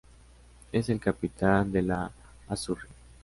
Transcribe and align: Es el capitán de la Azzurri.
Es 0.71 0.89
el 0.89 0.99
capitán 0.99 1.71
de 1.71 1.83
la 1.83 2.11
Azzurri. 2.47 2.89